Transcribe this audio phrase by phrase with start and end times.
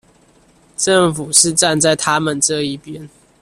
[0.77, 3.07] 政府是站在他們這一邊